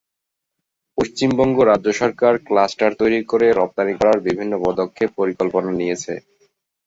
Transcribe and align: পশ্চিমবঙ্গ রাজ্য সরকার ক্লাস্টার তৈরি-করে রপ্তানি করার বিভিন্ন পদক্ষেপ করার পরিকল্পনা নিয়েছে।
পশ্চিমবঙ্গ 0.97 1.57
রাজ্য 1.63 1.87
সরকার 2.01 2.33
ক্লাস্টার 2.47 2.91
তৈরি-করে 2.99 3.47
রপ্তানি 3.51 3.93
করার 3.99 4.17
বিভিন্ন 4.27 4.53
পদক্ষেপ 4.65 5.09
করার 5.09 5.19
পরিকল্পনা 5.19 5.69
নিয়েছে। 5.79 6.13